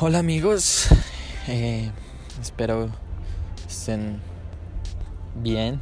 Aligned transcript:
Hola 0.00 0.18
amigos, 0.18 0.88
eh, 1.46 1.88
espero 2.42 2.88
estén 3.64 4.20
bien, 5.36 5.80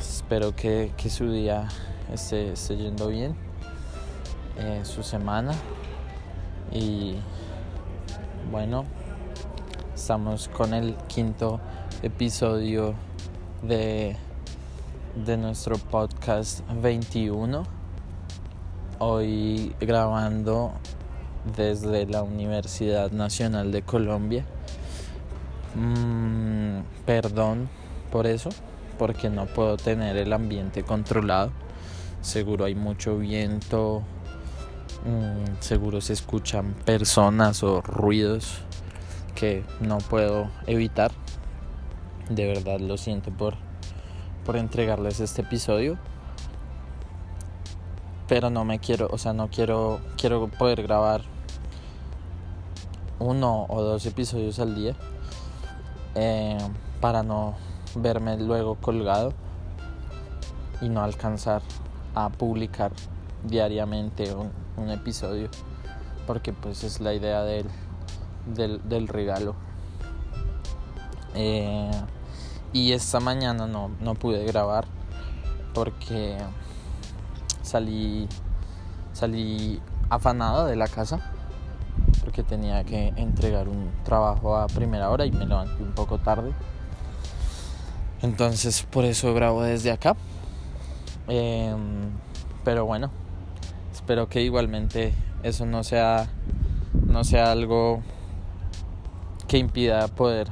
espero 0.00 0.56
que, 0.56 0.90
su 1.10 1.30
día 1.30 1.68
esté, 2.10 2.54
yendo 2.74 3.08
bien, 3.08 3.36
eh, 4.56 4.80
su 4.84 5.02
semana. 5.02 5.52
Y 6.72 7.16
bueno, 8.50 8.86
estamos 9.94 10.48
con 10.48 10.72
el 10.72 10.96
quinto 11.06 11.60
episodio 12.02 12.94
de, 13.62 14.16
de 15.22 15.36
nuestro 15.36 15.76
podcast 15.76 16.62
21, 16.80 17.62
hoy 19.00 19.76
grabando 19.80 20.72
desde 21.54 22.06
la 22.06 22.22
Universidad 22.22 23.10
Nacional 23.10 23.70
de 23.72 23.82
Colombia. 23.82 24.44
Mm, 25.74 26.80
perdón 27.04 27.68
por 28.10 28.26
eso, 28.26 28.50
porque 28.98 29.28
no 29.28 29.46
puedo 29.46 29.76
tener 29.76 30.16
el 30.16 30.32
ambiente 30.32 30.82
controlado. 30.82 31.52
Seguro 32.22 32.64
hay 32.64 32.74
mucho 32.74 33.18
viento, 33.18 34.02
mm, 35.04 35.60
seguro 35.60 36.00
se 36.00 36.14
escuchan 36.14 36.74
personas 36.84 37.62
o 37.62 37.80
ruidos 37.82 38.62
que 39.34 39.64
no 39.80 39.98
puedo 39.98 40.50
evitar. 40.66 41.12
De 42.30 42.46
verdad 42.46 42.80
lo 42.80 42.96
siento 42.96 43.30
por, 43.30 43.54
por 44.44 44.56
entregarles 44.56 45.20
este 45.20 45.42
episodio 45.42 45.98
pero 48.28 48.50
no 48.50 48.64
me 48.64 48.78
quiero, 48.78 49.08
o 49.10 49.18
sea, 49.18 49.32
no 49.32 49.48
quiero, 49.48 50.00
quiero 50.16 50.48
poder 50.48 50.82
grabar 50.82 51.22
uno 53.18 53.66
o 53.68 53.82
dos 53.82 54.04
episodios 54.06 54.58
al 54.58 54.74
día 54.74 54.94
eh, 56.14 56.58
para 57.00 57.22
no 57.22 57.54
verme 57.94 58.38
luego 58.38 58.76
colgado 58.76 59.32
y 60.80 60.88
no 60.88 61.02
alcanzar 61.02 61.62
a 62.14 62.28
publicar 62.30 62.92
diariamente 63.44 64.34
un, 64.34 64.90
episodio 64.90 65.48
porque 66.26 66.52
pues 66.52 66.84
es 66.84 67.00
la 67.00 67.14
idea 67.14 67.42
del, 67.42 67.66
del, 68.46 69.08
regalo. 69.08 69.54
Eh, 71.34 71.90
y 72.72 72.92
esta 72.92 73.20
mañana 73.20 73.66
no, 73.66 73.90
no 74.00 74.14
pude 74.14 74.44
grabar 74.44 74.84
porque 75.72 76.36
salí 77.62 78.28
salí 79.12 79.80
afanado 80.10 80.66
de 80.66 80.76
la 80.76 80.88
casa 80.88 81.35
porque 82.26 82.42
tenía 82.42 82.82
que 82.82 83.12
entregar 83.14 83.68
un 83.68 83.88
trabajo 84.02 84.56
a 84.56 84.66
primera 84.66 85.10
hora 85.10 85.24
y 85.24 85.30
me 85.30 85.46
levanté 85.46 85.80
un 85.80 85.92
poco 85.92 86.18
tarde. 86.18 86.52
Entonces 88.20 88.82
por 88.82 89.04
eso 89.04 89.32
grabo 89.32 89.62
desde 89.62 89.92
acá. 89.92 90.16
Em, 91.28 92.10
pero 92.64 92.84
bueno, 92.84 93.12
espero 93.92 94.28
que 94.28 94.42
igualmente 94.42 95.14
eso 95.44 95.66
no 95.66 95.84
sea 95.84 96.28
no 97.06 97.22
sea 97.22 97.52
algo 97.52 98.02
que 99.46 99.58
impida 99.58 100.08
poder 100.08 100.48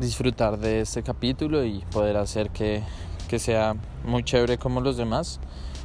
disfrutar 0.00 0.58
de 0.58 0.80
este 0.80 1.04
capítulo 1.04 1.64
y 1.64 1.78
poder 1.92 2.16
hacer 2.16 2.50
que, 2.50 2.82
que 3.28 3.38
sea 3.38 3.76
muy 4.04 4.24
chévere 4.24 4.58
como 4.58 4.80
los 4.80 4.96
demás. 4.96 5.38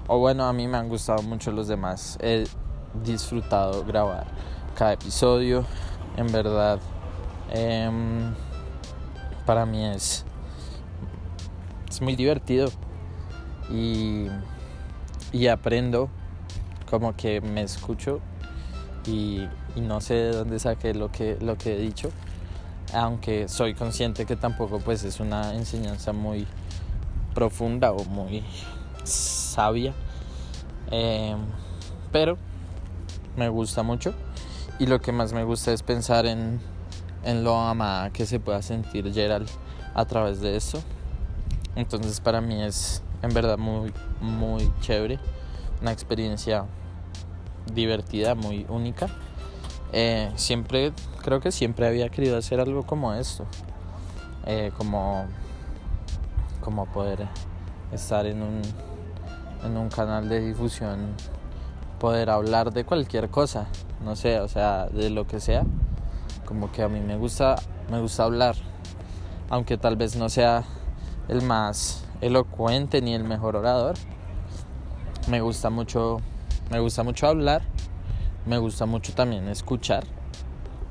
O 0.07 0.17
bueno, 0.17 0.45
a 0.45 0.53
mí 0.53 0.67
me 0.67 0.77
han 0.77 0.89
gustado 0.89 1.21
mucho 1.21 1.51
los 1.51 1.67
demás 1.67 2.17
disfrutado 2.93 3.83
grabar 3.85 4.27
cada 4.75 4.93
episodio. 4.93 5.65
En 6.17 6.31
verdad, 6.31 6.79
em, 7.51 8.33
para 9.45 9.65
mí 9.65 9.85
es, 9.85 10.25
es 11.89 12.01
muy 12.01 12.15
divertido. 12.15 12.69
Y, 13.71 14.27
y 15.31 15.47
aprendo 15.47 16.09
como 16.89 17.15
que 17.15 17.39
me 17.41 17.61
escucho 17.61 18.19
y, 19.05 19.47
no 19.75 20.01
sé 20.01 20.15
de 20.15 20.31
dónde 20.31 20.59
saqué 20.59 20.93
lo 20.93 21.11
que, 21.11 21.37
lo 21.39 21.57
que 21.57 21.75
he 21.75 21.79
dicho. 21.79 22.09
Aunque 22.93 23.47
soy 23.47 23.75
consciente 23.75 24.25
que 24.25 24.35
tampoco 24.35 24.79
pues 24.79 25.03
es 25.03 25.19
una 25.19 25.53
enseñanza 25.53 26.11
muy 26.11 26.47
profunda 27.35 27.91
o 27.91 28.03
muy 28.05 28.43
sabia. 29.03 29.93
Em, 30.89 31.37
pero 32.11 32.37
me 33.39 33.49
gusta 33.49 33.81
mucho. 33.81 34.13
Y 34.77 34.85
lo 34.85 34.99
que 34.99 35.11
más 35.11 35.33
me 35.33 35.43
gusta 35.43 35.71
es 35.71 35.81
pensar 35.81 36.25
en, 36.25 36.59
en 37.23 37.43
lo 37.43 37.57
amada 37.57 38.11
que 38.11 38.25
se 38.25 38.39
pueda 38.39 38.61
sentir 38.61 39.11
Gerald 39.11 39.49
a 39.95 40.05
través 40.05 40.41
de 40.41 40.55
esto. 40.55 40.79
Entonces 41.75 42.19
para 42.19 42.41
mí 42.41 42.61
es 42.61 43.01
en 43.23 43.33
verdad 43.33 43.57
muy, 43.57 43.91
muy 44.21 44.71
chévere. 44.81 45.19
Una 45.81 45.91
experiencia 45.91 46.65
divertida, 47.73 48.35
muy 48.35 48.65
única. 48.69 49.07
Eh, 49.93 50.31
siempre, 50.35 50.91
creo 51.23 51.39
que 51.39 51.51
siempre 51.51 51.87
había 51.87 52.09
querido 52.09 52.37
hacer 52.37 52.59
algo 52.59 52.83
como 52.83 53.13
esto. 53.13 53.45
Eh, 54.45 54.71
como, 54.77 55.25
como 56.61 56.85
poder 56.87 57.27
estar 57.91 58.25
en 58.25 58.41
un, 58.41 58.61
en 59.63 59.77
un 59.77 59.89
canal 59.89 60.27
de 60.27 60.41
difusión 60.41 61.15
poder 61.99 62.29
hablar 62.29 62.71
de 62.71 62.85
cualquier 62.85 63.29
cosa, 63.29 63.67
no 64.03 64.15
sé, 64.15 64.39
o 64.39 64.47
sea, 64.47 64.87
de 64.87 65.09
lo 65.09 65.27
que 65.27 65.39
sea. 65.39 65.63
Como 66.45 66.71
que 66.71 66.81
a 66.81 66.89
mí 66.89 66.99
me 66.99 67.17
gusta, 67.17 67.55
me 67.91 67.99
gusta 67.99 68.23
hablar, 68.23 68.55
aunque 69.49 69.77
tal 69.77 69.97
vez 69.97 70.15
no 70.15 70.29
sea 70.29 70.63
el 71.27 71.43
más 71.43 72.05
elocuente 72.21 73.01
ni 73.01 73.13
el 73.13 73.23
mejor 73.23 73.55
orador. 73.55 73.95
Me 75.27 75.41
gusta 75.41 75.69
mucho, 75.69 76.21
me 76.71 76.79
gusta 76.79 77.03
mucho 77.03 77.27
hablar, 77.27 77.61
me 78.45 78.57
gusta 78.57 78.85
mucho 78.85 79.13
también 79.13 79.47
escuchar. 79.47 80.05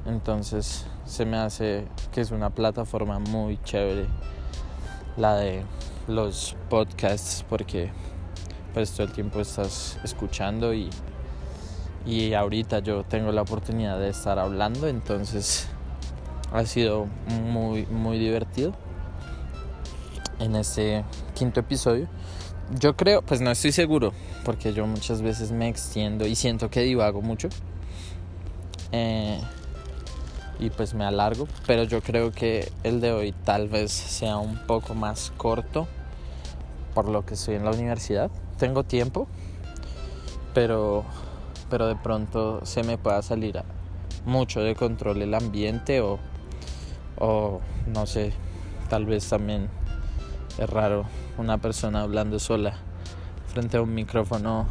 Entonces 0.06 0.86
se 1.04 1.24
me 1.24 1.38
hace 1.38 1.86
que 2.12 2.20
es 2.20 2.30
una 2.30 2.50
plataforma 2.50 3.18
muy 3.18 3.58
chévere 3.62 4.06
la 5.16 5.34
de 5.36 5.64
los 6.06 6.56
podcasts 6.70 7.44
porque 7.48 7.90
pues 8.78 8.92
todo 8.92 9.08
el 9.08 9.12
tiempo 9.12 9.40
estás 9.40 9.98
escuchando 10.04 10.72
y, 10.72 10.88
y 12.06 12.32
ahorita 12.34 12.78
yo 12.78 13.02
tengo 13.02 13.32
la 13.32 13.42
oportunidad 13.42 13.98
de 13.98 14.08
estar 14.08 14.38
hablando, 14.38 14.86
entonces 14.86 15.66
ha 16.52 16.64
sido 16.64 17.08
muy, 17.26 17.86
muy 17.86 18.20
divertido 18.20 18.72
en 20.38 20.54
este 20.54 21.04
quinto 21.34 21.58
episodio. 21.58 22.06
Yo 22.78 22.96
creo, 22.96 23.20
pues 23.22 23.40
no 23.40 23.50
estoy 23.50 23.72
seguro, 23.72 24.12
porque 24.44 24.72
yo 24.72 24.86
muchas 24.86 25.22
veces 25.22 25.50
me 25.50 25.68
extiendo 25.68 26.24
y 26.24 26.36
siento 26.36 26.70
que 26.70 26.82
divago 26.82 27.20
mucho. 27.20 27.48
Eh, 28.92 29.40
y 30.60 30.70
pues 30.70 30.94
me 30.94 31.04
alargo, 31.04 31.48
pero 31.66 31.82
yo 31.82 32.00
creo 32.00 32.30
que 32.30 32.70
el 32.84 33.00
de 33.00 33.10
hoy 33.10 33.32
tal 33.44 33.68
vez 33.68 33.90
sea 33.90 34.36
un 34.36 34.56
poco 34.56 34.94
más 34.94 35.32
corto 35.36 35.88
por 36.98 37.08
lo 37.08 37.24
que 37.24 37.34
estoy 37.34 37.54
en 37.54 37.64
la 37.64 37.70
universidad 37.70 38.28
tengo 38.58 38.82
tiempo, 38.82 39.28
pero, 40.52 41.04
pero 41.70 41.86
de 41.86 41.94
pronto 41.94 42.66
se 42.66 42.82
me 42.82 42.98
pueda 42.98 43.22
salir 43.22 43.62
mucho 44.26 44.62
de 44.62 44.74
control 44.74 45.22
el 45.22 45.32
ambiente 45.32 46.00
o, 46.00 46.18
o 47.16 47.60
no 47.86 48.06
sé, 48.06 48.32
tal 48.90 49.06
vez 49.06 49.28
también 49.28 49.68
es 50.58 50.68
raro 50.68 51.04
una 51.36 51.58
persona 51.58 52.00
hablando 52.00 52.40
sola 52.40 52.74
frente 53.46 53.76
a 53.76 53.82
un 53.82 53.94
micrófono 53.94 54.66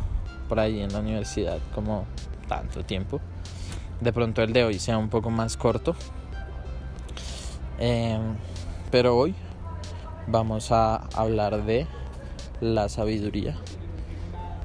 por 0.49 0.59
ahí 0.59 0.81
en 0.81 0.91
la 0.91 0.99
universidad 0.99 1.59
como 1.73 2.03
tanto 2.49 2.83
tiempo. 2.83 3.21
De 4.01 4.11
pronto 4.11 4.43
el 4.43 4.51
de 4.51 4.65
hoy 4.65 4.79
sea 4.79 4.97
un 4.97 5.07
poco 5.07 5.29
más 5.29 5.55
corto. 5.55 5.95
Em, 7.79 8.35
pero 8.91 9.15
hoy 9.15 9.33
vamos 10.27 10.73
a 10.73 11.07
hablar 11.15 11.63
de 11.63 11.87
la 12.61 12.89
sabiduría. 12.89 13.55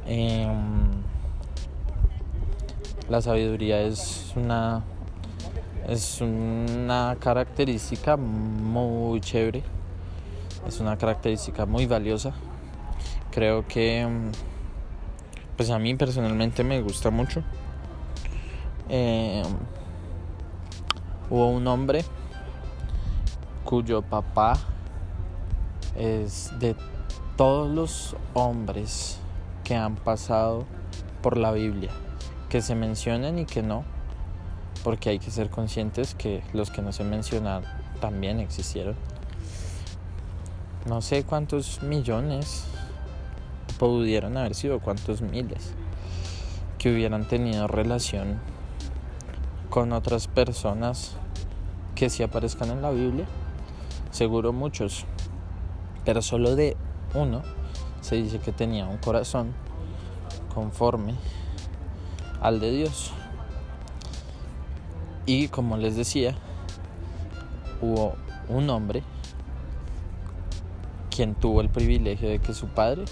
Em, 0.06 0.90
la 3.08 3.20
sabiduría 3.20 3.82
es 3.82 4.32
una 4.36 4.82
es 5.88 6.20
una 6.20 7.16
característica 7.18 8.16
muy 8.16 9.20
chévere, 9.20 9.62
es 10.66 10.80
una 10.80 10.96
característica 10.96 11.66
muy 11.66 11.86
valiosa. 11.86 12.32
Creo 13.30 13.66
que 13.66 14.06
pues 15.56 15.70
a 15.70 15.78
mí 15.78 15.94
personalmente 15.94 16.64
me 16.64 16.80
gusta 16.80 17.10
mucho. 17.10 17.42
Em, 18.88 19.44
hubo 21.30 21.48
un 21.48 21.66
hombre 21.66 22.04
cuyo 23.64 24.02
papá 24.02 24.58
es 25.96 26.52
de 26.58 26.76
todos 27.42 27.68
los 27.68 28.14
hombres 28.34 29.18
que 29.64 29.74
han 29.74 29.96
pasado 29.96 30.64
por 31.22 31.36
la 31.36 31.50
Biblia, 31.50 31.90
que 32.48 32.62
se 32.62 32.76
mencionen 32.76 33.36
y 33.40 33.46
que 33.46 33.64
no, 33.64 33.82
porque 34.84 35.10
hay 35.10 35.18
que 35.18 35.32
ser 35.32 35.50
conscientes 35.50 36.14
que 36.14 36.44
los 36.52 36.70
que 36.70 36.82
no 36.82 36.92
se 36.92 37.02
mencionaron 37.02 37.64
también 38.00 38.38
existieron. 38.38 38.94
No 40.86 41.02
sé 41.02 41.24
cuántos 41.24 41.82
millones 41.82 42.62
pudieron 43.76 44.36
haber 44.36 44.54
sido, 44.54 44.78
cuántos 44.78 45.20
miles 45.20 45.72
que 46.78 46.94
hubieran 46.94 47.26
tenido 47.26 47.66
relación 47.66 48.38
con 49.68 49.92
otras 49.92 50.28
personas 50.28 51.16
que 51.96 52.08
sí 52.08 52.22
aparezcan 52.22 52.70
en 52.70 52.82
la 52.82 52.92
Biblia. 52.92 53.26
Seguro 54.12 54.52
muchos, 54.52 55.06
pero 56.04 56.22
solo 56.22 56.54
de 56.54 56.76
uno 57.14 57.42
se 58.00 58.16
dice 58.16 58.38
que 58.38 58.52
tenía 58.52 58.86
un 58.86 58.98
corazón 58.98 59.52
conforme 60.54 61.14
al 62.40 62.60
de 62.60 62.70
Dios. 62.72 63.12
Y 65.24 65.48
como 65.48 65.76
les 65.76 65.96
decía, 65.96 66.34
hubo 67.80 68.14
un 68.48 68.68
hombre 68.70 69.02
quien 71.14 71.34
tuvo 71.34 71.60
el 71.60 71.68
privilegio 71.68 72.28
de 72.28 72.38
que 72.38 72.54
su 72.54 72.66
padre 72.68 73.04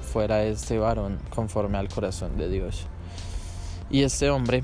fuera 0.00 0.42
este 0.44 0.78
varón 0.78 1.18
conforme 1.34 1.78
al 1.78 1.88
corazón 1.88 2.36
de 2.36 2.48
Dios. 2.48 2.86
Y 3.90 4.02
este 4.02 4.30
hombre 4.30 4.62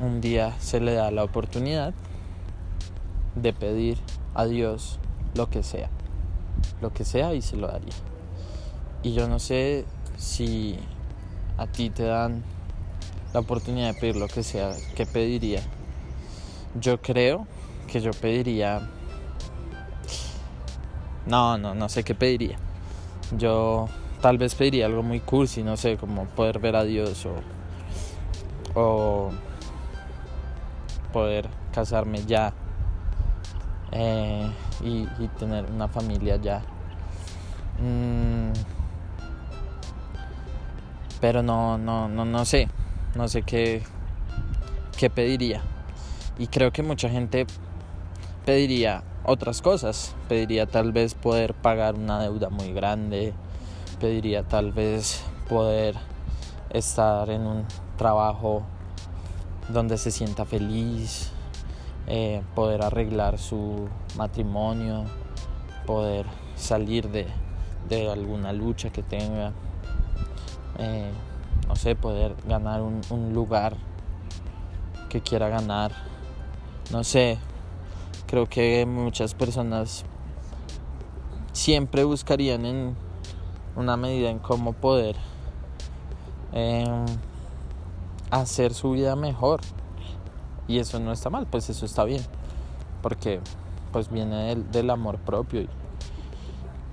un 0.00 0.20
día 0.20 0.54
se 0.58 0.80
le 0.80 0.94
da 0.94 1.10
la 1.10 1.22
oportunidad 1.22 1.94
de 3.36 3.52
pedir 3.52 3.98
a 4.34 4.46
Dios 4.46 4.98
lo 5.34 5.48
que 5.48 5.62
sea, 5.62 5.90
lo 6.80 6.92
que 6.92 7.04
sea 7.04 7.34
y 7.34 7.42
se 7.42 7.56
lo 7.56 7.68
daría. 7.68 7.94
Y 9.02 9.14
yo 9.14 9.28
no 9.28 9.38
sé 9.38 9.84
si 10.16 10.78
a 11.58 11.66
ti 11.66 11.90
te 11.90 12.04
dan 12.04 12.42
la 13.32 13.40
oportunidad 13.40 13.94
de 13.94 14.00
pedir 14.00 14.16
lo 14.16 14.28
que 14.28 14.42
sea, 14.42 14.72
¿qué 14.94 15.06
pediría? 15.06 15.62
Yo 16.80 17.00
creo 17.00 17.46
que 17.86 18.00
yo 18.00 18.10
pediría... 18.12 18.88
No, 21.26 21.56
no, 21.56 21.74
no 21.74 21.88
sé 21.88 22.04
qué 22.04 22.14
pediría. 22.14 22.58
Yo 23.36 23.88
tal 24.20 24.38
vez 24.38 24.54
pediría 24.54 24.86
algo 24.86 25.02
muy 25.02 25.20
cursi, 25.20 25.62
no 25.62 25.76
sé, 25.76 25.96
como 25.96 26.26
poder 26.26 26.58
ver 26.58 26.76
a 26.76 26.84
Dios 26.84 27.26
o, 27.26 28.80
o 28.80 29.30
poder 31.12 31.48
casarme 31.72 32.24
ya 32.24 32.52
eh, 33.92 34.50
y, 34.82 35.06
tener 35.38 35.66
una 35.66 35.88
familia 35.88 36.36
ya. 36.36 36.62
Mm, 37.78 38.52
pero 41.20 41.42
no, 41.42 41.78
no, 41.78 42.08
no, 42.08 42.24
no 42.24 42.44
sé, 42.44 42.68
no 43.14 43.28
sé 43.28 43.42
qué, 43.42 43.82
qué 44.98 45.10
pediría. 45.10 45.62
Y 46.38 46.46
creo 46.46 46.72
que 46.72 46.82
mucha 46.82 47.08
gente 47.08 47.46
pediría 48.44 49.02
otras 49.24 49.62
cosas. 49.62 50.14
Pediría 50.28 50.66
tal 50.66 50.92
vez 50.92 51.14
poder 51.14 51.54
pagar 51.54 51.94
una 51.94 52.20
deuda 52.20 52.48
muy 52.48 52.72
grande. 52.72 53.34
Pediría 54.00 54.42
tal 54.42 54.72
vez 54.72 55.22
poder 55.48 55.94
estar 56.70 57.28
en 57.30 57.42
un 57.42 57.66
trabajo 57.96 58.62
donde 59.68 59.98
se 59.98 60.10
sienta 60.10 60.44
feliz. 60.44 61.31
Eh, 62.06 62.42
poder 62.54 62.82
arreglar 62.82 63.38
su 63.38 63.88
matrimonio. 64.16 65.04
Poder 65.86 66.26
salir 66.56 67.10
de, 67.10 67.26
de 67.88 68.10
alguna 68.10 68.52
lucha 68.52 68.90
que 68.90 69.02
tenga. 69.02 69.52
Eh, 70.78 71.10
no 71.68 71.76
sé, 71.76 71.94
poder 71.94 72.34
ganar 72.46 72.82
un, 72.82 73.32
lugar 73.32 73.76
que 75.08 75.20
quiera 75.20 75.48
ganar 75.48 75.92
no 76.90 77.04
sé, 77.04 77.38
creo 78.26 78.46
que 78.46 78.84
muchas 78.84 79.34
personas 79.34 80.04
siempre 81.52 82.04
buscarían 82.04 82.66
en 82.66 82.96
una 83.76 83.96
medida 83.96 84.28
en 84.28 84.38
cómo 84.38 84.74
poder 84.74 85.16
em, 86.52 87.06
hacer 88.30 88.74
su 88.74 88.90
vida 88.90 89.16
mejor 89.16 89.60
y 90.68 90.78
eso 90.78 90.98
no 91.00 91.12
está 91.12 91.30
mal 91.30 91.46
pues 91.46 91.68
eso 91.70 91.86
está 91.86 92.04
bien 92.04 92.22
porque 93.02 93.40
pues 93.92 94.10
viene 94.10 94.56
del, 94.56 94.90
amor 94.90 95.18
propio 95.18 95.62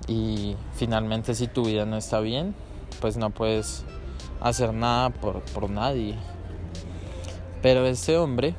y, 0.06 0.12
y, 0.12 0.56
finalmente 0.74 1.34
si 1.34 1.46
tu 1.46 1.64
vida 1.64 1.86
no 1.86 1.96
está 1.96 2.20
bien 2.20 2.54
pues 3.00 3.16
no 3.16 3.30
puedes 3.30 3.84
hacer 4.40 4.74
nada 4.74 5.10
por, 5.10 5.40
por 5.42 5.70
nadie 5.70 6.16
pero 7.62 7.86
este 7.86 8.16
hombre 8.16 8.54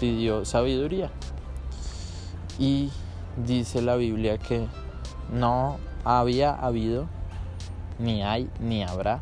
pidió 0.00 0.44
sabiduría. 0.44 1.10
Y 2.58 2.90
dice 3.36 3.82
la 3.82 3.96
Biblia 3.96 4.38
que 4.38 4.66
no 5.32 5.78
había 6.04 6.52
habido, 6.52 7.06
ni 7.98 8.22
hay, 8.22 8.48
ni 8.60 8.82
habrá 8.82 9.20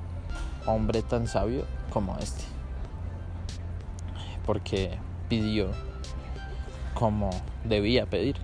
hombre 0.66 1.02
tan 1.02 1.26
sabio 1.26 1.64
como 1.92 2.16
este. 2.18 2.51
Porque 4.46 4.98
pidió 5.28 5.70
como 6.94 7.30
debía 7.64 8.06
pedir. 8.06 8.36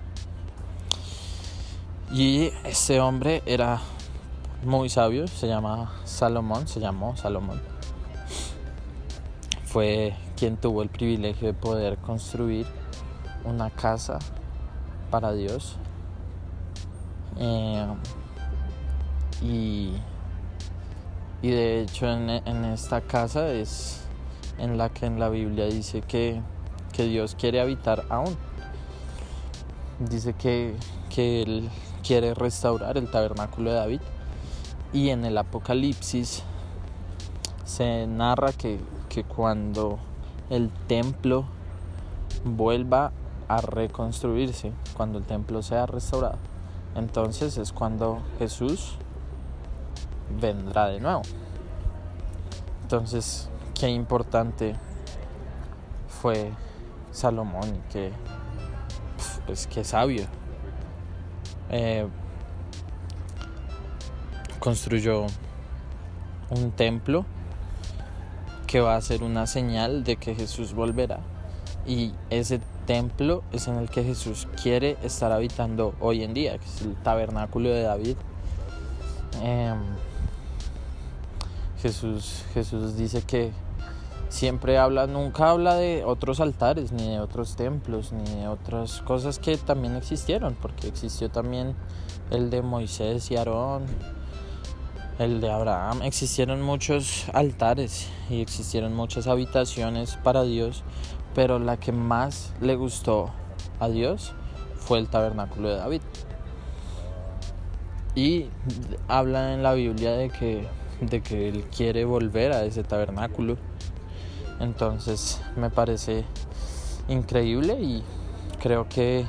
Y 2.11 2.51
este 2.63 2.99
hombre 2.99 3.43
era 3.45 3.79
muy 4.63 4.89
sabio, 4.89 5.27
se 5.27 5.47
llama 5.47 5.91
Salomón, 6.05 6.67
se 6.67 6.79
llamó 6.79 7.15
Salomón. 7.15 7.61
Fue 9.63 10.15
quien 10.35 10.57
tuvo 10.57 10.81
el 10.81 10.89
privilegio 10.89 11.47
de 11.47 11.53
poder 11.53 11.97
construir 11.97 12.65
una 13.45 13.69
casa 13.69 14.19
para 15.11 15.33
Dios. 15.33 15.77
Eh, 17.37 17.85
y, 19.41 19.93
y, 21.41 21.49
de 21.49 21.81
hecho 21.81 22.07
en, 22.07 22.65
esta 22.65 23.01
casa 23.01 23.49
es 23.49 24.01
en 24.59 24.77
la 24.77 24.89
que 24.89 25.05
en 25.05 25.19
la 25.19 25.29
Biblia 25.29 25.65
dice 25.65 26.01
que, 26.01 26.41
que 26.93 27.03
Dios 27.03 27.35
quiere 27.35 27.61
habitar 27.61 28.05
aún. 28.09 28.35
Dice 29.99 30.33
que, 30.33 30.75
que 31.09 31.41
Él 31.41 31.69
quiere 32.05 32.33
restaurar 32.33 32.97
el 32.97 33.09
tabernáculo 33.09 33.71
de 33.71 33.75
David. 33.77 34.01
Y 34.93 35.09
en 35.09 35.25
el 35.25 35.37
Apocalipsis 35.37 36.43
se 37.65 38.07
narra 38.07 38.51
que, 38.53 38.79
que 39.07 39.23
cuando 39.23 39.99
el 40.49 40.69
templo 40.87 41.45
vuelva 42.43 43.11
a 43.47 43.61
reconstruirse, 43.61 44.71
cuando 44.95 45.19
el 45.19 45.25
templo 45.25 45.61
sea 45.61 45.85
restaurado. 45.85 46.37
Entonces 46.95 47.57
es 47.57 47.71
cuando 47.71 48.19
Jesús 48.39 48.95
vendrá 50.39 50.87
de 50.87 50.99
nuevo. 50.99 51.21
Entonces, 52.83 53.49
qué 53.79 53.87
importante 53.87 54.75
fue 56.21 56.51
Salomón 57.11 57.75
y 57.75 57.93
qué, 57.93 58.11
pues, 59.45 59.67
qué 59.67 59.83
sabio. 59.85 60.23
Eh, 61.69 62.05
construyó 64.59 65.27
un 66.49 66.71
templo 66.71 67.25
que 68.67 68.81
va 68.81 68.97
a 68.97 69.01
ser 69.01 69.23
una 69.23 69.47
señal 69.47 70.03
de 70.03 70.17
que 70.17 70.35
Jesús 70.35 70.73
volverá. 70.73 71.19
Y 71.87 72.13
ese 72.29 72.59
templo 72.85 73.43
es 73.53 73.67
en 73.69 73.77
el 73.77 73.89
que 73.89 74.03
Jesús 74.03 74.47
quiere 74.61 74.97
estar 75.03 75.31
habitando 75.31 75.95
hoy 76.01 76.23
en 76.23 76.33
día, 76.33 76.57
que 76.57 76.65
es 76.65 76.81
el 76.81 76.95
tabernáculo 76.95 77.69
de 77.69 77.83
David. 77.83 78.17
Em, 79.41 79.79
Jesús, 81.81 82.43
Jesús 82.53 82.97
dice 82.97 83.21
que 83.21 83.53
siempre 84.29 84.77
habla, 84.77 85.07
nunca 85.07 85.49
habla 85.49 85.75
de 85.75 86.03
otros 86.05 86.39
altares, 86.39 86.91
ni 86.91 87.09
de 87.09 87.19
otros 87.19 87.55
templos, 87.55 88.13
ni 88.13 88.23
de 88.35 88.47
otras 88.47 89.01
cosas 89.01 89.39
que 89.39 89.57
también 89.57 89.95
existieron, 89.95 90.55
porque 90.61 90.87
existió 90.87 91.29
también 91.29 91.75
el 92.31 92.49
de 92.49 92.61
Moisés 92.61 93.29
y 93.31 93.35
Aarón, 93.35 93.85
el 95.17 95.41
de 95.41 95.51
Abraham, 95.51 96.01
existieron 96.03 96.61
muchos 96.61 97.27
altares 97.33 98.07
y 98.29 98.41
existieron 98.41 98.95
muchas 98.95 99.27
habitaciones 99.27 100.15
para 100.23 100.43
Dios, 100.43 100.83
pero 101.35 101.59
la 101.59 101.77
que 101.77 101.91
más 101.91 102.53
le 102.61 102.75
gustó 102.77 103.31
a 103.81 103.89
Dios 103.89 104.33
fue 104.75 104.99
el 104.99 105.09
tabernáculo 105.09 105.69
de 105.69 105.75
David. 105.75 106.01
Y 108.15 108.47
habla 109.07 109.53
en 109.53 109.61
la 109.61 109.73
Biblia 109.73 110.13
de 110.13 110.29
que, 110.29 110.67
de 111.01 111.21
que 111.21 111.49
él 111.49 111.65
quiere 111.65 112.05
volver 112.05 112.53
a 112.53 112.63
ese 112.63 112.83
tabernáculo. 112.83 113.57
Entonces 114.59 115.41
me 115.55 115.69
parece 115.69 116.25
increíble 117.07 117.73
y 117.81 118.03
creo 118.61 118.87
que 118.89 119.25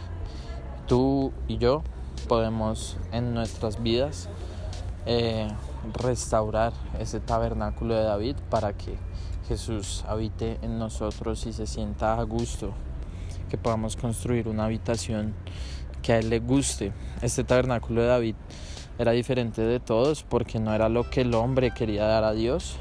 tú 0.86 1.32
y 1.48 1.58
yo 1.58 1.82
podemos 2.28 2.96
en 3.12 3.32
nuestras 3.32 3.82
vidas 3.82 4.28
eh, 5.06 5.48
restaurar 5.94 6.72
ese 6.98 7.20
tabernáculo 7.20 7.94
de 7.94 8.02
David 8.02 8.36
para 8.50 8.72
que 8.72 8.96
Jesús 9.48 10.04
habite 10.06 10.58
en 10.62 10.78
nosotros 10.78 11.46
y 11.46 11.52
se 11.52 11.66
sienta 11.66 12.18
a 12.18 12.22
gusto, 12.24 12.72
que 13.48 13.56
podamos 13.58 13.96
construir 13.96 14.46
una 14.46 14.66
habitación 14.66 15.34
que 16.02 16.12
a 16.12 16.18
Él 16.18 16.30
le 16.30 16.38
guste. 16.38 16.92
Este 17.22 17.44
tabernáculo 17.44 18.02
de 18.02 18.08
David 18.08 18.34
era 18.98 19.12
diferente 19.12 19.62
de 19.62 19.80
todos 19.80 20.22
porque 20.22 20.60
no 20.60 20.74
era 20.74 20.88
lo 20.88 21.08
que 21.08 21.22
el 21.22 21.34
hombre 21.34 21.72
quería 21.72 22.04
dar 22.04 22.24
a 22.24 22.32
Dios, 22.32 22.76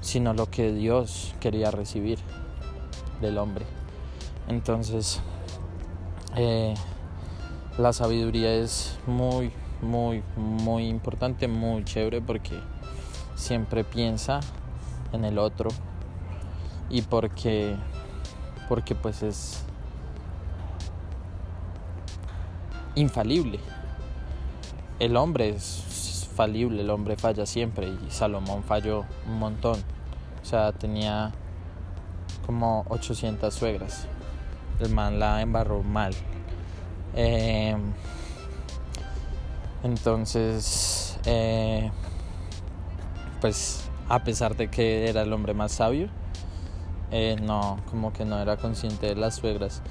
sino 0.00 0.34
lo 0.34 0.50
que 0.50 0.72
Dios 0.72 1.34
quería 1.40 1.70
recibir 1.70 2.18
del 3.20 3.38
hombre. 3.38 3.66
Entonces, 4.48 5.20
eh, 6.36 6.74
la 7.78 7.92
sabiduría 7.92 8.52
es 8.54 8.98
muy, 9.06 9.52
muy, 9.82 10.22
muy 10.36 10.86
importante, 10.88 11.48
muy 11.48 11.84
chévere 11.84 12.20
porque 12.20 12.58
siempre 13.34 13.84
piensa 13.84 14.40
en 15.12 15.24
el 15.24 15.38
otro 15.38 15.70
y 16.88 17.02
porque 17.02 17.76
porque 18.68 18.94
pues 18.94 19.22
es 19.22 19.64
infalible. 22.94 23.58
El 25.00 25.16
hombre 25.16 25.48
es 25.48 25.82
falible, 26.30 26.82
el 26.82 26.90
hombre 26.90 27.16
falla 27.16 27.46
siempre 27.46 27.88
y 27.88 28.10
Salomón 28.10 28.62
falló 28.62 29.04
un 29.26 29.38
montón. 29.38 29.80
O 30.42 30.44
sea, 30.44 30.72
tenía 30.72 31.32
como 32.46 32.84
800 32.88 33.52
suegras. 33.52 34.06
El 34.80 34.90
man 34.90 35.18
la 35.18 35.42
embarró 35.42 35.82
mal. 35.82 36.14
Eh, 37.14 37.76
entonces, 39.82 41.18
eh, 41.26 41.90
pues 43.40 43.88
a 44.08 44.22
pesar 44.24 44.56
de 44.56 44.68
que 44.68 45.08
era 45.08 45.22
el 45.22 45.32
hombre 45.32 45.54
más 45.54 45.72
sabio, 45.72 46.08
eh, 47.10 47.36
no, 47.42 47.78
como 47.90 48.12
que 48.12 48.24
no 48.24 48.40
era 48.40 48.56
consciente 48.56 49.06
de 49.06 49.16
las 49.16 49.36
suegras. 49.36 49.82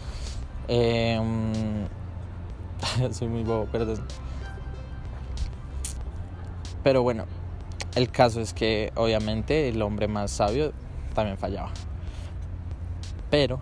soy 3.11 3.27
muy 3.27 3.43
bobo, 3.43 3.65
perdón. 3.65 4.05
Pero 6.89 7.03
bueno, 7.03 7.25
el 7.93 8.09
caso 8.09 8.41
es 8.41 8.51
que 8.55 8.91
obviamente 8.95 9.69
el 9.69 9.79
hombre 9.83 10.07
más 10.07 10.31
sabio 10.31 10.73
también 11.13 11.37
fallaba. 11.37 11.69
Pero 13.29 13.59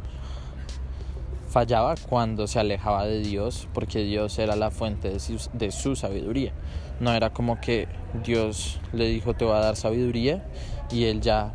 fallaba 1.50 1.96
cuando 2.08 2.48
se 2.48 2.62
alejaba 2.62 3.06
de 3.06 3.20
Dios, 3.20 3.68
porque 3.74 4.06
Dios 4.06 4.40
era 4.40 4.56
la 4.56 4.72
fuente 4.72 5.10
de 5.10 5.72
su, 5.72 5.96
sabiduría. 5.98 6.54
No 7.02 7.12
era 7.12 7.32
como 7.32 7.60
que 7.60 7.90
Dios 8.24 8.80
le 8.94 9.10
dijo 9.10 9.34
te 9.34 9.44
va 9.44 9.58
a 9.58 9.62
dar 9.62 9.76
sabiduría 9.76 10.48
y 10.90 11.04
él 11.04 11.20
ya 11.20 11.52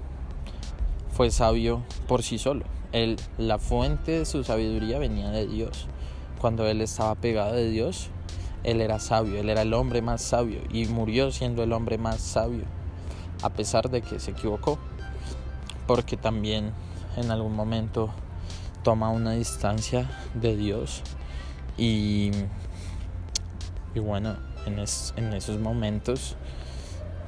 fue 1.11 1.31
sabio 1.31 1.85
por 2.07 2.23
sí 2.23 2.37
solo. 2.37 2.67
Él, 2.93 3.17
la 3.39 3.59
fuente 3.59 4.19
de 4.19 4.25
su 4.27 4.45
sabiduría 4.45 4.99
venía 4.99 5.31
de 5.31 5.47
Dios. 5.47 5.87
Cuando 6.39 6.67
él 6.67 6.83
estaba 6.83 7.15
pegado 7.15 7.55
de 7.55 7.71
Dios, 7.71 8.11
él 8.65 8.81
era 8.81 8.99
sabio, 8.99 9.39
él 9.41 9.49
era 9.49 9.63
el 9.63 9.75
hombre 9.75 10.03
más 10.03 10.23
sabio 10.23 10.61
y 10.71 10.87
murió 10.87 11.31
siendo 11.33 11.63
el 11.63 11.73
hombre 11.73 11.99
más 11.99 12.21
sabio, 12.21 12.65
a 13.43 13.51
pesar 13.51 13.91
de 13.91 14.03
que 14.03 14.21
se 14.21 14.33
equivocó, 14.33 14.79
porque 15.87 16.17
también 16.17 16.73
en 17.17 17.31
algún 17.31 17.55
momento 17.55 18.11
toma 18.83 19.11
una 19.11 19.33
distancia 19.33 20.11
de 20.35 20.57
Dios 20.57 21.03
y, 21.77 22.31
y 23.95 24.01
bueno, 24.01 24.37
en, 24.67 24.79
en 24.79 25.33
esos 25.35 25.59
momentos 25.59 26.37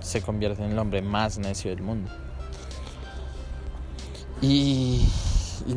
se 0.01 0.21
convierte 0.21 0.65
en 0.65 0.73
el 0.73 0.79
hombre 0.79 1.03
más 1.03 1.39
necio 1.39 1.71
del 1.71 1.83
mundo. 1.83 2.11
Y, 4.41 5.07
y 5.67 5.77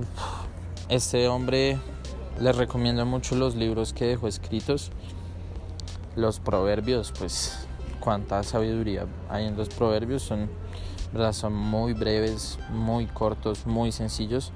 este 0.89 1.27
hombre 1.27 1.77
les 2.39 2.55
recomiendo 2.55 3.05
mucho 3.05 3.35
los 3.35 3.55
libros 3.55 3.93
que 3.93 4.05
dejó 4.05 4.27
escritos. 4.27 4.91
Los 6.17 6.39
proverbios, 6.39 7.13
pues 7.15 7.67
cuánta 7.99 8.41
sabiduría 8.41 9.05
hay 9.29 9.45
en 9.45 9.55
los 9.55 9.69
proverbios, 9.69 10.23
son, 10.23 10.49
son 11.31 11.53
muy 11.53 11.93
breves, 11.93 12.57
muy 12.71 13.05
cortos, 13.05 13.67
muy 13.67 13.91
sencillos, 13.91 14.51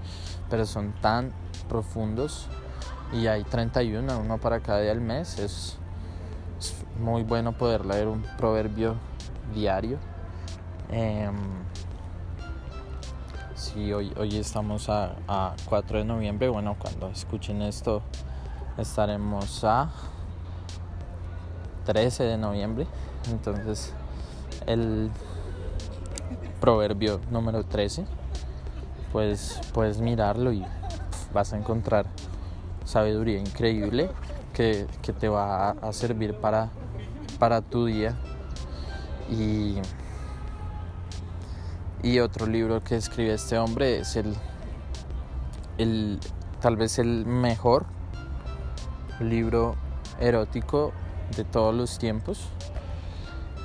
pero 0.49 0.65
son 0.65 0.91
tan 1.01 1.31
profundos 1.69 2.47
y 3.13 3.27
hay 3.27 3.43
31, 3.43 4.17
uno 4.17 4.39
para 4.39 4.59
cada 4.61 4.79
día 4.79 4.89
del 4.89 5.01
mes. 5.01 5.37
Es, 5.37 5.77
muy 6.99 7.21
bueno 7.21 7.53
poder 7.53 7.85
leer 7.85 8.07
un 8.07 8.23
proverbio 8.37 8.95
diario. 9.53 9.99
Eh, 10.89 11.29
si 13.53 13.93
hoy, 13.93 14.11
hoy 14.17 14.35
estamos 14.35 14.89
a, 14.89 15.15
a 15.27 15.55
4 15.65 15.99
de 15.99 16.05
noviembre, 16.05 16.49
bueno, 16.49 16.75
cuando 16.79 17.09
escuchen 17.09 17.61
esto 17.61 18.01
estaremos 18.79 19.63
a 19.63 19.91
13 21.85 22.23
de 22.23 22.37
noviembre. 22.37 22.87
Entonces, 23.29 23.93
el 24.67 25.09
proverbio 26.59 27.19
número 27.31 27.63
13 27.63 28.05
pues 29.11 29.59
puedes 29.73 29.99
mirarlo 29.99 30.53
y 30.53 30.65
vas 31.33 31.53
a 31.53 31.57
encontrar 31.57 32.05
sabiduría 32.85 33.39
increíble 33.39 34.09
que, 34.53 34.87
te 35.19 35.27
va 35.27 35.71
a, 35.71 35.93
servir 35.93 36.35
para, 36.35 36.69
para 37.39 37.61
tu 37.61 37.85
día. 37.85 38.15
Y, 39.29 39.77
y 42.03 42.19
otro 42.19 42.45
libro 42.45 42.83
que 42.83 42.95
escribe 42.95 43.33
este 43.33 43.57
hombre 43.57 43.99
es 43.99 44.15
el, 44.15 44.35
el 45.77 46.19
tal 46.59 46.75
vez 46.75 46.99
el 46.99 47.25
mejor 47.25 47.85
libro 49.19 49.75
erótico 50.19 50.91
de 51.35 51.43
todos 51.43 51.73
los 51.73 51.97
tiempos 51.97 52.49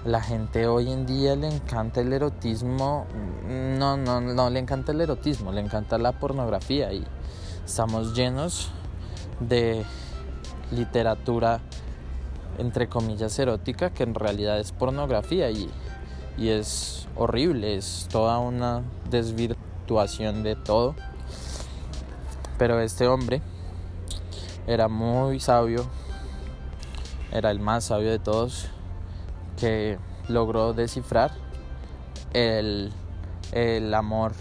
la 0.06 0.22
gente 0.22 0.68
hoy 0.68 0.92
en 0.92 1.04
día 1.04 1.34
le 1.34 1.48
encanta 1.48 2.00
el 2.00 2.12
erotismo, 2.12 3.06
no, 3.44 3.96
no, 3.96 4.20
no 4.20 4.50
le 4.50 4.60
encanta 4.60 4.92
el 4.92 5.00
erotismo, 5.00 5.50
le 5.50 5.60
encanta 5.60 5.98
la 5.98 6.12
pornografía 6.12 6.92
y 6.92 7.04
estamos 7.64 8.14
llenos 8.14 8.70
de 9.40 9.84
literatura 10.70 11.60
entre 12.58 12.88
comillas 12.88 13.36
erótica 13.40 13.90
que 13.90 14.04
en 14.04 14.14
realidad 14.14 14.60
es 14.60 14.70
pornografía 14.70 15.50
y, 15.50 15.68
y 16.38 16.50
es 16.50 17.08
horrible, 17.16 17.76
es 17.76 18.06
toda 18.08 18.38
una 18.38 18.82
desvirtuación 19.10 20.44
de 20.44 20.54
todo. 20.54 20.94
Pero 22.58 22.80
este 22.80 23.08
hombre 23.08 23.42
era 24.68 24.86
muy 24.86 25.40
sabio, 25.40 25.84
era 27.36 27.50
el 27.50 27.60
más 27.60 27.84
sabio 27.84 28.10
de 28.10 28.18
todos 28.18 28.68
que 29.60 29.98
logró 30.26 30.72
descifrar 30.72 31.32
el, 32.32 32.92
el 33.52 33.92
amor 33.92 34.32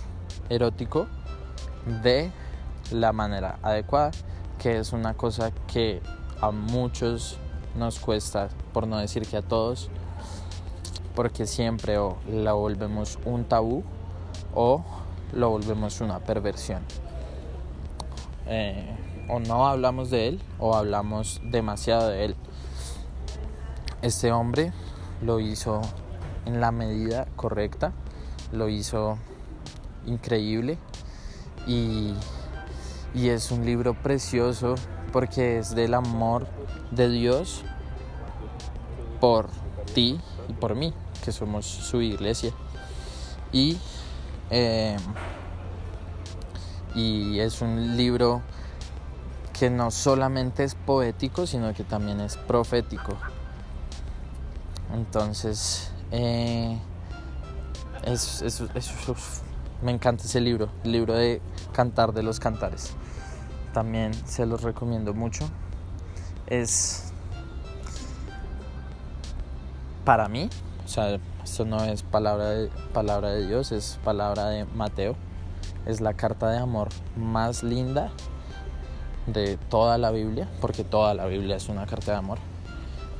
erótico 0.49 1.07
de 2.03 2.31
la 2.91 3.11
manera 3.11 3.59
adecuada, 3.63 4.11
que 4.59 4.79
es 4.79 4.93
una 4.93 5.13
cosa 5.13 5.51
que 5.67 6.01
a 6.39 6.51
muchos 6.51 7.37
nos 7.75 7.99
cuesta, 7.99 8.47
por 8.71 8.87
no 8.87 8.97
decir 8.97 9.27
que 9.27 9.37
a 9.37 9.41
todos, 9.41 9.89
porque 11.15 11.47
siempre 11.47 11.97
o 11.97 12.17
la 12.29 12.53
volvemos 12.53 13.19
un 13.25 13.43
tabú 13.43 13.83
o 14.53 14.85
lo 15.33 15.49
volvemos 15.49 15.99
una 15.99 16.19
perversión. 16.19 16.81
Eh, 18.47 18.95
o 19.27 19.39
no 19.39 19.67
hablamos 19.67 20.11
de 20.11 20.29
él 20.29 20.41
o 20.59 20.75
hablamos 20.75 21.41
demasiado 21.43 22.07
de 22.09 22.25
él. 22.25 22.35
Este 24.05 24.31
hombre 24.31 24.71
lo 25.23 25.39
hizo 25.39 25.81
en 26.45 26.61
la 26.61 26.71
medida 26.71 27.25
correcta, 27.35 27.91
lo 28.51 28.69
hizo 28.69 29.17
increíble 30.05 30.77
y, 31.65 32.13
es 33.15 33.49
un 33.49 33.65
libro 33.65 33.95
precioso 33.95 34.75
porque 35.11 35.57
es 35.57 35.73
del 35.73 35.95
amor 35.95 36.45
de 36.91 37.09
Dios 37.09 37.63
por 39.19 39.49
ti 39.95 40.19
y 40.49 40.53
por 40.53 40.75
mí, 40.75 40.93
que 41.23 41.31
somos 41.31 41.65
su 41.65 41.99
iglesia. 41.99 42.51
Y, 43.51 43.79
eh, 44.51 44.97
y 46.93 47.39
es 47.39 47.59
un 47.59 47.97
libro 47.97 48.43
que 49.51 49.71
no 49.71 49.89
solamente 49.89 50.63
es 50.63 50.75
poético, 50.75 51.47
sino 51.47 51.73
que 51.73 51.83
también 51.83 52.21
es 52.21 52.37
profético. 52.37 53.17
Entonces, 54.93 55.91
eh, 56.11 56.79
me 59.81 59.91
encanta 59.91 60.23
ese 60.23 60.41
libro, 60.41 60.69
el 60.83 60.91
libro 60.91 61.13
de 61.13 61.41
Cantar 61.73 62.13
de 62.13 62.23
los 62.23 62.39
Cantares. 62.39 62.93
También 63.73 64.13
se 64.25 64.45
los 64.45 64.61
recomiendo 64.61 65.13
mucho. 65.13 65.45
Es 66.47 67.11
para 70.05 70.29
mí, 70.29 70.49
o 70.85 70.87
sea, 70.87 71.19
Esto 71.43 71.65
no 71.65 71.83
es 71.83 72.03
palabra 72.03 72.69
palabra 72.93 73.29
de 73.29 73.47
Dios, 73.47 73.71
es 73.71 73.99
palabra 74.03 74.49
de 74.49 74.65
Mateo. 74.65 75.15
Es 75.85 76.01
la 76.01 76.13
carta 76.13 76.49
de 76.49 76.57
amor 76.57 76.89
más 77.15 77.61
linda 77.63 78.11
de 79.27 79.57
toda 79.69 79.97
la 79.97 80.11
Biblia, 80.11 80.47
porque 80.61 80.83
toda 80.83 81.13
la 81.13 81.25
Biblia 81.25 81.55
es 81.55 81.69
una 81.69 81.85
carta 81.85 82.11
de 82.11 82.17
amor. 82.17 82.39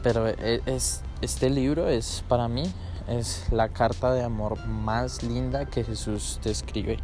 Pero 0.04 0.28
e, 0.28 0.62
es, 0.66 1.02
este 1.26 1.50
libro 1.50 1.90
es 1.90 2.24
para 2.28 2.48
mí 2.48 2.72
es 3.08 3.52
la 3.52 3.70
carta 3.70 4.14
de 4.14 4.24
amor 4.24 4.64
más 4.68 5.24
linda 5.24 5.66
que 5.66 5.84
Jesús 5.84 6.40
te 6.42 6.52
escribe 6.52 7.00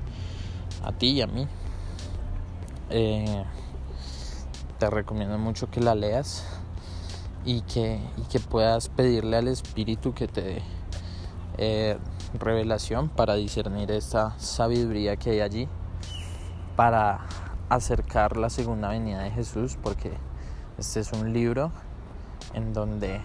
a 0.83 0.91
ti 0.91 1.09
y 1.09 1.21
a 1.21 1.27
mí. 1.27 1.47
Eh, 2.91 3.43
te 4.77 4.89
recomiendo 4.91 5.39
mucho 5.39 5.71
que 5.71 5.79
la 5.81 5.95
leas 5.95 6.45
y 7.45 7.61
que, 7.61 7.99
que 8.31 8.39
puedas 8.39 8.89
pedirle 8.89 9.37
al 9.37 9.47
Espíritu 9.47 10.13
que 10.13 10.27
te 10.27 10.41
dé 10.41 10.61
eh, 11.57 11.97
revelación 12.35 13.09
para 13.09 13.33
discernir 13.33 13.89
esta 13.89 14.37
sabiduría 14.39 15.15
que 15.15 15.31
hay 15.31 15.41
allí, 15.41 15.67
para 16.75 17.25
acercar 17.69 18.37
la 18.37 18.51
segunda 18.51 18.89
venida 18.89 19.23
de 19.23 19.31
Jesús, 19.31 19.79
porque 19.81 20.11
este 20.77 20.99
es 20.99 21.11
un 21.11 21.33
libro 21.33 21.71
en 22.53 22.73
donde 22.73 23.21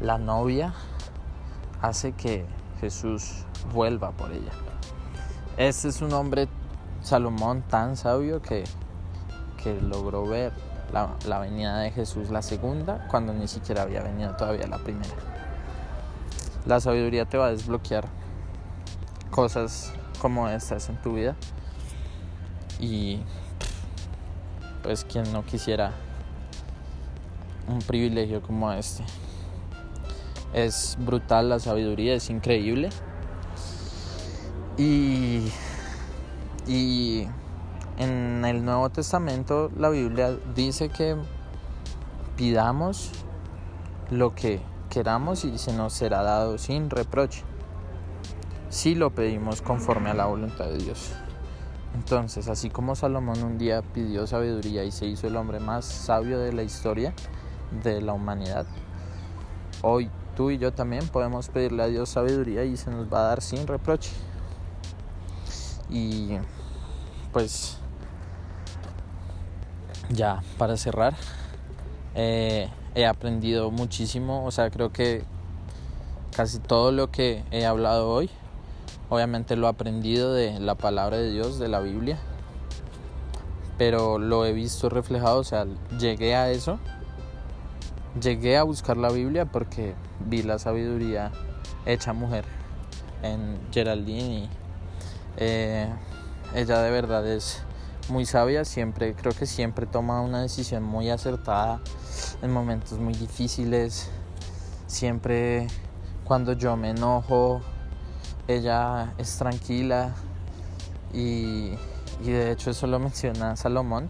la 0.00 0.18
novia 0.18 0.74
hace 1.80 2.12
que 2.12 2.46
Jesús 2.80 3.44
vuelva 3.72 4.10
por 4.12 4.32
ella. 4.32 4.52
Este 5.56 5.88
es 5.88 6.02
un 6.02 6.12
hombre, 6.12 6.48
Salomón, 7.02 7.62
tan 7.62 7.96
sabio 7.96 8.42
que, 8.42 8.64
que 9.62 9.80
logró 9.80 10.26
ver 10.26 10.52
la, 10.92 11.14
la, 11.26 11.38
venida 11.38 11.78
de 11.78 11.90
Jesús, 11.90 12.30
la 12.30 12.42
segunda, 12.42 13.06
cuando 13.10 13.32
ni 13.32 13.48
siquiera 13.48 13.82
había 13.82 14.02
venido 14.02 14.34
todavía 14.36 14.66
la 14.66 14.78
primera. 14.78 15.14
La 16.66 16.80
sabiduría 16.80 17.26
te 17.26 17.36
va 17.36 17.46
a 17.46 17.50
desbloquear 17.50 18.08
cosas 19.30 19.92
como 20.20 20.48
estas 20.48 20.88
en 20.88 20.96
tu 20.96 21.14
vida 21.14 21.36
y 22.80 23.20
pues 24.82 25.04
quien 25.04 25.32
no 25.32 25.44
quisiera 25.44 25.92
un 27.68 27.78
privilegio 27.80 28.42
como 28.42 28.72
este. 28.72 29.04
Es 30.54 30.96
brutal 31.00 31.48
la 31.48 31.58
sabiduría, 31.58 32.14
es 32.14 32.30
increíble. 32.30 32.90
Y, 34.78 35.50
y 36.66 37.26
en 37.98 38.44
el 38.44 38.64
Nuevo 38.64 38.88
Testamento 38.88 39.70
la 39.76 39.88
Biblia 39.88 40.36
dice 40.54 40.88
que 40.88 41.16
pidamos 42.36 43.10
lo 44.10 44.34
que 44.34 44.60
queramos 44.90 45.44
y 45.44 45.58
se 45.58 45.72
nos 45.72 45.92
será 45.92 46.22
dado 46.22 46.56
sin 46.58 46.88
reproche. 46.88 47.42
Si 48.68 48.94
lo 48.94 49.10
pedimos 49.10 49.60
conforme 49.60 50.10
a 50.10 50.14
la 50.14 50.26
voluntad 50.26 50.66
de 50.66 50.78
Dios. 50.78 51.12
Entonces, 51.94 52.48
así 52.48 52.70
como 52.70 52.94
Salomón 52.94 53.42
un 53.42 53.58
día 53.58 53.82
pidió 53.82 54.26
sabiduría 54.26 54.84
y 54.84 54.90
se 54.90 55.06
hizo 55.06 55.26
el 55.28 55.36
hombre 55.36 55.58
más 55.60 55.84
sabio 55.84 56.38
de 56.38 56.52
la 56.52 56.62
historia 56.62 57.12
de 57.82 58.02
la 58.02 58.12
humanidad, 58.12 58.66
hoy 59.82 60.10
tú 60.34 60.50
y 60.50 60.58
yo 60.58 60.72
también 60.72 61.06
podemos 61.08 61.48
pedirle 61.48 61.82
a 61.82 61.86
Dios 61.86 62.08
sabiduría 62.08 62.64
y 62.64 62.76
se 62.76 62.90
nos 62.90 63.12
va 63.12 63.20
a 63.20 63.28
dar 63.28 63.42
sin 63.42 63.66
reproche. 63.66 64.10
Y 65.90 66.38
pues 67.32 67.78
ya 70.10 70.42
para 70.58 70.76
cerrar, 70.76 71.14
eh, 72.14 72.68
he 72.94 73.06
aprendido 73.06 73.70
muchísimo, 73.70 74.44
o 74.44 74.50
sea, 74.50 74.70
creo 74.70 74.92
que 74.92 75.24
casi 76.34 76.58
todo 76.58 76.92
lo 76.92 77.10
que 77.10 77.44
he 77.50 77.66
hablado 77.66 78.10
hoy, 78.10 78.30
obviamente 79.08 79.56
lo 79.56 79.66
he 79.66 79.70
aprendido 79.70 80.32
de 80.32 80.58
la 80.60 80.74
palabra 80.74 81.16
de 81.16 81.30
Dios, 81.30 81.58
de 81.58 81.68
la 81.68 81.80
Biblia, 81.80 82.18
pero 83.78 84.18
lo 84.18 84.44
he 84.46 84.52
visto 84.52 84.88
reflejado, 84.88 85.38
o 85.38 85.44
sea, 85.44 85.66
llegué 85.98 86.34
a 86.34 86.50
eso 86.50 86.78
Llegué 88.20 88.56
a 88.56 88.62
buscar 88.62 88.96
la 88.96 89.10
Biblia 89.10 89.44
porque 89.44 89.94
vi 90.20 90.42
la 90.42 90.58
sabiduría 90.58 91.32
hecha 91.86 92.12
mujer 92.12 92.44
en 93.22 93.58
Geraldine 93.72 94.48
eh, 95.36 95.88
ella 96.54 96.80
de 96.80 96.90
verdad 96.90 97.26
es 97.26 97.62
muy 98.08 98.26
sabia, 98.26 98.64
siempre 98.64 99.14
creo 99.14 99.32
que 99.32 99.46
siempre 99.46 99.86
toma 99.86 100.20
una 100.20 100.42
decisión 100.42 100.82
muy 100.82 101.10
acertada 101.10 101.80
en 102.42 102.52
momentos 102.52 102.98
muy 102.98 103.14
difíciles. 103.14 104.10
Siempre 104.86 105.66
cuando 106.24 106.52
yo 106.52 106.76
me 106.76 106.90
enojo, 106.90 107.60
ella 108.46 109.14
es 109.18 109.36
tranquila 109.38 110.14
y, 111.12 111.72
y 112.22 112.30
de 112.30 112.52
hecho 112.52 112.70
eso 112.70 112.86
lo 112.86 112.98
menciona 112.98 113.56
Salomón. 113.56 114.08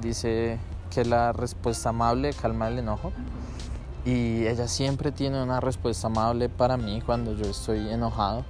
Dice 0.00 0.58
que 0.88 1.04
la 1.04 1.32
respuesta 1.32 1.90
amable 1.90 2.32
calma 2.32 2.68
el 2.68 2.78
enojo. 2.78 3.12
Y 4.04 4.46
ella 4.46 4.68
siempre 4.68 5.12
tiene 5.12 5.42
una 5.42 5.60
respuesta 5.60 6.06
amable 6.06 6.48
para 6.48 6.76
mí 6.76 7.02
cuando 7.04 7.34
yo 7.34 7.44
estoy 7.44 7.88
enojado, 7.90 8.44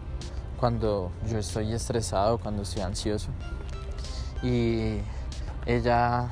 cuando 0.61 1.11
yo 1.29 1.38
estoy 1.38 1.72
estresado, 1.72 2.38
cuando 2.38 2.62
estoy 2.62 2.83
ansioso. 2.83 3.31
Y 4.42 4.98
ella, 5.66 6.31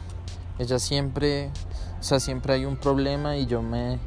ella 0.58 0.78
siempre, 0.78 1.50
o 1.98 2.02
sea, 2.02 2.20
siempre 2.20 2.54
hay 2.54 2.64
un 2.64 2.76
problema 2.76 3.36
y 3.36 3.46
yo 3.46 3.62
me, 3.62 3.98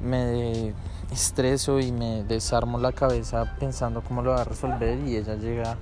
me 0.00 0.74
estreso 1.12 1.78
y 1.78 1.92
me 1.92 2.24
desarmo 2.24 2.78
la 2.78 2.92
cabeza 2.92 3.56
pensando 3.60 4.02
cómo 4.02 4.22
lo 4.22 4.30
va 4.30 4.40
a 4.40 4.44
resolver 4.44 4.98
y 5.06 5.16
ella 5.16 5.36
llega 5.36 5.76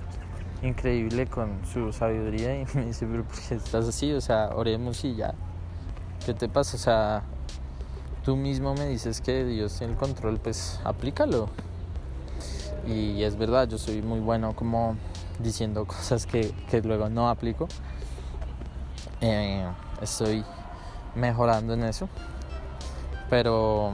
increíble 0.63 1.27
con 1.27 1.65
su 1.67 1.93
sabiduría 1.93 2.61
y 2.61 2.67
me 2.75 2.87
dice, 2.87 3.07
pero 3.07 3.25
¿por 3.25 3.37
qué 3.41 3.55
estás 3.55 3.89
así? 3.89 4.13
O 4.13 4.21
sea, 4.21 4.51
oremos 4.55 5.05
y 5.05 5.15
ya. 5.15 5.35
¿Qué 6.25 6.35
te 6.35 6.49
pasa? 6.49 6.77
O 6.77 6.81
sea, 6.81 7.23
tú 8.25 8.37
mismo 8.37 8.75
me 8.75 8.87
dices 8.87 9.21
que 9.21 9.45
Dios 9.45 9.77
tiene 9.79 9.95
el 9.95 9.99
control, 9.99 10.39
pues 10.39 10.81
aplícalo. 10.85 11.49
Y 12.87 13.23
es 13.23 13.37
verdad, 13.37 13.69
yo 13.69 13.79
soy 13.79 14.03
muy 14.03 14.21
bueno 14.21 14.55
como 14.55 14.97
diciendo 15.39 15.85
cosas 15.87 16.27
que, 16.27 16.53
que 16.71 16.83
luego 16.83 17.09
no 17.09 17.29
aplico. 17.29 17.69
Eh, 19.21 19.67
estoy 20.01 20.45
mejorando 21.15 21.75
en 21.75 21.85
eso. 21.85 22.09
Pero 23.29 23.93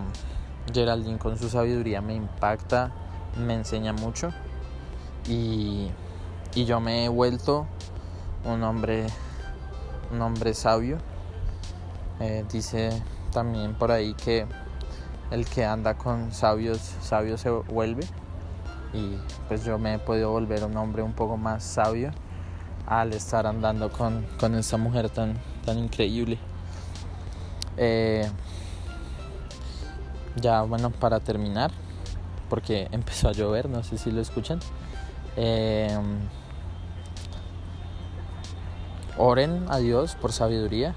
Geraldine 0.72 1.18
con 1.18 1.36
su 1.38 1.48
sabiduría 1.48 2.00
me 2.00 2.14
impacta, 2.14 2.90
me 3.36 3.54
enseña 3.54 3.92
mucho. 3.92 4.30
Y 5.28 5.90
y 6.56 6.64
yo 6.64 6.80
me 6.80 7.04
he 7.04 7.08
vuelto 7.10 7.66
un 8.46 8.62
hombre, 8.62 9.06
un 10.10 10.22
hombre 10.22 10.54
sabio. 10.54 10.96
Eh, 12.18 12.46
dice 12.50 13.02
también 13.30 13.74
por 13.74 13.92
ahí 13.92 14.14
que 14.14 14.46
el 15.30 15.44
que 15.44 15.66
anda 15.66 15.98
con 15.98 16.32
sabios, 16.32 16.78
sabio 17.02 17.36
se 17.36 17.50
vuelve. 17.50 18.04
Y 18.94 19.18
pues 19.48 19.64
yo 19.64 19.78
me 19.78 19.94
he 19.94 19.98
podido 19.98 20.30
volver 20.30 20.64
un 20.64 20.74
hombre 20.78 21.02
un 21.02 21.12
poco 21.12 21.36
más 21.36 21.62
sabio 21.62 22.10
al 22.86 23.12
estar 23.12 23.46
andando 23.46 23.92
con, 23.92 24.26
con 24.40 24.54
esta 24.54 24.78
mujer 24.78 25.10
tan, 25.10 25.34
tan 25.66 25.78
increíble. 25.78 26.38
Eh, 27.76 28.26
ya 30.36 30.62
bueno, 30.62 30.88
para 30.88 31.20
terminar, 31.20 31.70
porque 32.48 32.88
empezó 32.92 33.28
a 33.28 33.32
llover, 33.32 33.68
no 33.68 33.82
sé 33.82 33.98
si 33.98 34.10
lo 34.10 34.22
escuchan. 34.22 34.58
Eh, 35.36 35.94
Oren 39.18 39.66
a 39.70 39.78
Dios 39.78 40.14
por 40.14 40.32
sabiduría, 40.32 40.94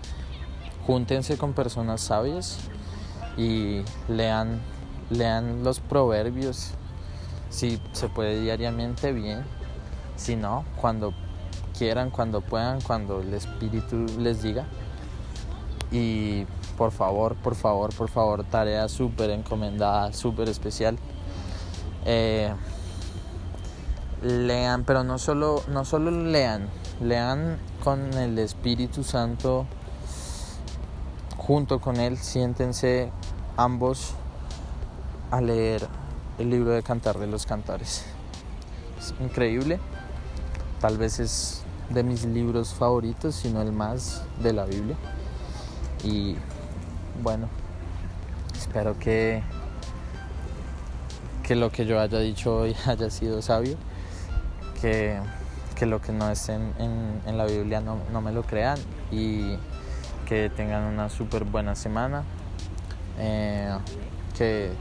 júntense 0.85 1.37
con 1.37 1.53
personas 1.53 2.01
sabias 2.01 2.57
y 3.37 3.83
lean, 4.09 4.59
lean 5.09 5.63
los 5.63 5.79
proverbios. 5.79 6.71
Si 7.49 7.81
se 7.93 8.09
puede 8.09 8.41
diariamente, 8.41 9.13
bien. 9.13 9.43
Si 10.17 10.35
no, 10.35 10.65
cuando 10.75 11.13
quieran, 11.77 12.09
cuando 12.09 12.41
puedan, 12.41 12.81
cuando 12.81 13.21
el 13.21 13.33
Espíritu 13.33 14.05
les 14.19 14.43
diga. 14.43 14.65
Y 15.91 16.45
por 16.77 16.91
favor, 16.91 17.35
por 17.35 17.55
favor, 17.55 17.95
por 17.95 18.09
favor, 18.09 18.43
tarea 18.43 18.89
súper 18.89 19.29
encomendada, 19.29 20.11
súper 20.11 20.49
especial. 20.49 20.97
Eh, 22.05 22.53
lean, 24.21 24.83
pero 24.83 25.03
no 25.03 25.17
solo, 25.17 25.63
no 25.69 25.85
solo 25.85 26.11
lean, 26.11 26.67
lean 27.01 27.57
con 27.83 28.13
el 28.13 28.37
Espíritu 28.39 29.03
Santo 29.03 29.65
junto 31.37 31.79
con 31.79 31.97
Él, 31.97 32.17
siéntense 32.17 33.11
ambos 33.57 34.13
a 35.31 35.41
leer 35.41 35.87
el 36.37 36.49
libro 36.49 36.71
de 36.71 36.83
Cantar 36.83 37.17
de 37.17 37.27
los 37.27 37.45
Cantares. 37.45 38.05
Es 38.99 39.13
increíble, 39.19 39.79
tal 40.79 40.97
vez 40.97 41.19
es 41.19 41.63
de 41.89 42.03
mis 42.03 42.25
libros 42.25 42.73
favoritos, 42.73 43.35
sino 43.35 43.61
el 43.61 43.71
más 43.71 44.23
de 44.43 44.53
la 44.53 44.65
Biblia. 44.65 44.95
Y 46.03 46.35
bueno, 47.23 47.49
espero 48.55 48.97
que, 48.99 49.41
que 51.43 51.55
lo 51.55 51.71
que 51.71 51.85
yo 51.85 51.99
haya 51.99 52.19
dicho 52.19 52.57
hoy 52.57 52.75
haya 52.85 53.09
sido 53.09 53.41
sabio, 53.41 53.75
que, 54.79 55.19
que 55.79 55.85
lo 55.85 56.01
que 56.01 56.11
no 56.11 56.29
esté 56.29 56.55
en, 56.55 57.37
la 57.37 57.45
Biblia 57.45 57.79
no, 57.79 57.99
no, 58.11 58.19
me 58.19 58.33
lo 58.33 58.43
crean 58.43 58.77
y 59.11 59.55
que 60.27 60.49
tengan 60.49 60.83
una 60.83 61.09
súper 61.09 61.45
buena 61.45 61.73
semana, 61.73 62.23
eh, 63.17 63.73
que, 64.37 64.71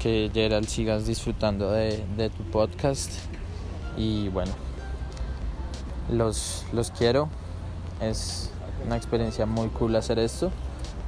que 0.00 0.30
Gerald 0.32 0.66
sigas 0.66 1.06
disfrutando 1.06 1.70
de, 1.70 2.02
de 2.16 2.30
tu 2.30 2.42
podcast 2.44 3.12
y 3.94 4.28
bueno, 4.28 4.52
los, 6.10 6.64
los 6.72 6.90
quiero, 6.92 7.28
es 8.00 8.50
una 8.86 8.96
experiencia 8.96 9.44
muy 9.44 9.68
cool 9.68 9.94
hacer 9.96 10.18
esto 10.18 10.50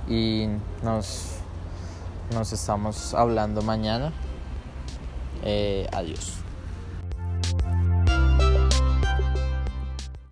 y 0.07 0.48
nos, 0.83 1.37
nos 2.35 2.52
estamos 2.52 3.14
hablando 3.14 3.62
mañana. 3.62 4.12
Eh, 5.44 5.88
adiós. 5.92 6.41